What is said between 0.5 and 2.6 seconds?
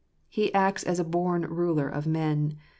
acts as a born ruler of men.